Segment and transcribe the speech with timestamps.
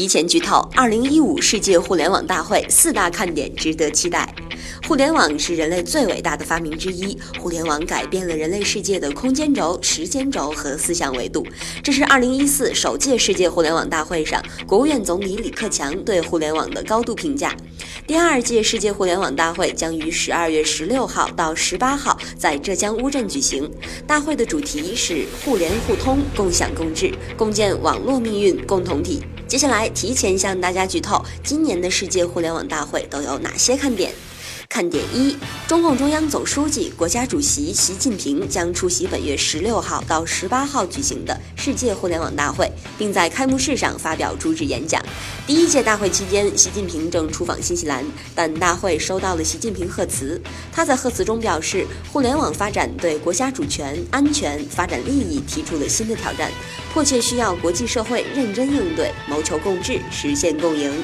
[0.00, 4.34] 提前剧透：二零一五世界互联网大会四大看点值得期待。
[4.88, 11.46] 互联网是人类最伟大的发明之一，互联网改变了人类世界的空间轴、时间轴和思想维度。
[11.82, 17.54] 这是二零一四首届世界互联网大会上国务院总理李克强对互联网的高度评价。
[18.06, 23.70] 第二届世界互联网大会将于十二月十六号到十八号在浙江乌镇举行。
[24.06, 29.22] 大会的主题是互联互通、共享共治，共建网络命运共同体。
[29.50, 34.12] 接下来提前向大家剧透，今年的世界互联网大会都有哪些看点？
[34.70, 45.04] 看点一：中共中央总书记、国家主席习近平将出席本月十六号到十八号举行的世界互联网大会，并在开幕式上发表主旨演讲。
[45.44, 50.40] 第一届大会期间，习近平正出访新西兰，但大会收到了习近平贺词。
[50.72, 56.48] 他在贺词中表示，互联网发展对国家主权、安全、发展利益提出了新的挑战，
[56.94, 61.02] 迫切需要国际社会认真应对，谋求共治，实现共赢。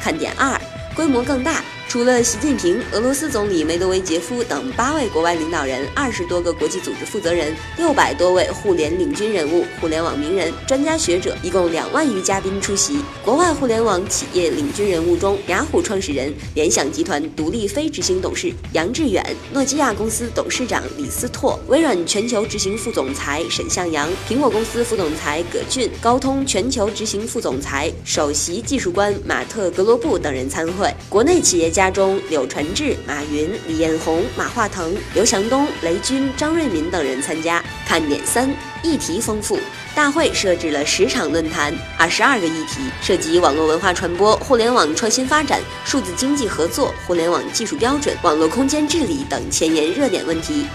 [0.00, 0.58] 看点二：
[0.96, 1.62] 规模更大。
[1.92, 13.00] 除了习近平、俄罗斯总理梅德韦杰夫等八位国外领导人、二十多个国际组织负责人、六百多位互联领军人物、互联网名人、专家学者，一共两万余嘉宾出席。
[13.22, 30.90] 国外互联网企业领军人物中，雅虎创始人、联想集团独立非执行董事杨致远，诺基亚公司董事长李斯拓，微软全球执行副总裁沈向洋，苹果公司副总裁葛俊，高通全球执行副总裁、首席技术官马特格罗布等人参会。
[31.10, 31.81] 国内企业家。
[31.82, 37.60] 家中，柳传志、马云、李彦宏、马化腾、刘强东、雷军、张瑞敏等人参加。
[37.84, 38.48] 看点三：
[38.84, 39.58] 议题丰富。
[39.92, 50.68] 大会设置了十场论坛，二十二个议题，涉及网络文化传播、互联网创新发展、数字经济合作、互联网技术标准、网络空间治理等前沿热点问题。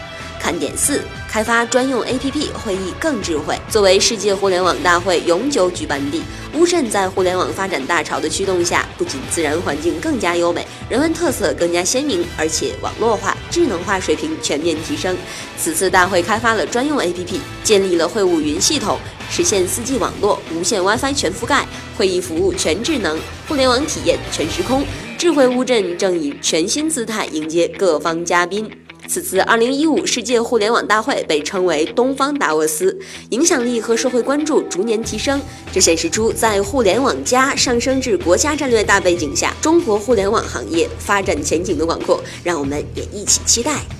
[0.47, 3.59] 看点四：开发专用 APP，会议更智慧。
[3.69, 15.17] 作为世界互联网大会永久举办地，乌镇在互联网发展大潮的驱动下，不仅自然环境更加优美，人文特色更加鲜明，而且网络化、智能化水平全面提升。
[15.57, 18.97] 此次大会开发了专用 APP，建立了会务云系统，
[19.29, 23.19] 实现 4G 网络、无线 WiFi 全覆盖，会议服务全智能，
[23.49, 24.85] 互联网体验全时空。
[25.17, 28.71] 智慧乌镇正以全新姿态迎接各方嘉宾。
[29.07, 32.97] 此次2015世界互联网大会被称为“东方达沃斯”，
[33.31, 35.41] 影响力和社会关注逐年提升。
[35.71, 42.21] 这显示出，在互联网加上升至国家战略大背景下，中国互联网行业发展前景的广阔。
[42.43, 43.96] 让我们也一起期待。